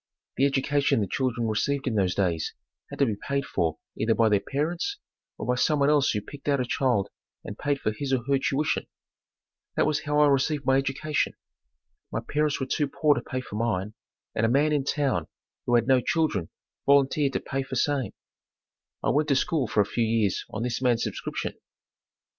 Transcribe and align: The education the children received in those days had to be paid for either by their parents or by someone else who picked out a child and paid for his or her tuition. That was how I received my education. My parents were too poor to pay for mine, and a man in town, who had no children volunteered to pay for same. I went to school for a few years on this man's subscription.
The 0.37 0.47
education 0.47 0.99
the 0.99 1.05
children 1.05 1.47
received 1.47 1.85
in 1.85 1.93
those 1.93 2.15
days 2.15 2.55
had 2.89 2.97
to 2.97 3.05
be 3.05 3.15
paid 3.17 3.45
for 3.45 3.77
either 3.95 4.15
by 4.15 4.29
their 4.29 4.39
parents 4.39 4.97
or 5.37 5.45
by 5.45 5.53
someone 5.53 5.91
else 5.91 6.09
who 6.09 6.21
picked 6.21 6.47
out 6.47 6.59
a 6.59 6.65
child 6.65 7.09
and 7.43 7.55
paid 7.55 7.79
for 7.79 7.91
his 7.91 8.11
or 8.11 8.23
her 8.27 8.39
tuition. 8.39 8.87
That 9.75 9.85
was 9.85 10.05
how 10.05 10.17
I 10.19 10.25
received 10.27 10.65
my 10.65 10.77
education. 10.77 11.33
My 12.11 12.19
parents 12.19 12.59
were 12.59 12.65
too 12.65 12.87
poor 12.87 13.13
to 13.13 13.21
pay 13.21 13.41
for 13.41 13.57
mine, 13.57 13.93
and 14.33 14.43
a 14.43 14.49
man 14.49 14.73
in 14.73 14.85
town, 14.85 15.27
who 15.67 15.75
had 15.75 15.85
no 15.85 16.01
children 16.01 16.49
volunteered 16.87 17.33
to 17.33 17.39
pay 17.39 17.61
for 17.61 17.75
same. 17.75 18.11
I 19.03 19.11
went 19.11 19.27
to 19.27 19.35
school 19.35 19.67
for 19.67 19.81
a 19.81 19.85
few 19.85 20.03
years 20.03 20.45
on 20.49 20.63
this 20.63 20.81
man's 20.81 21.03
subscription. 21.03 21.53